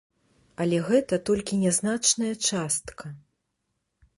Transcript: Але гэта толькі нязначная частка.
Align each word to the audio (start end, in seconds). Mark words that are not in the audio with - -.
Але 0.63 0.77
гэта 0.87 1.19
толькі 1.29 1.59
нязначная 1.65 2.33
частка. 2.49 3.05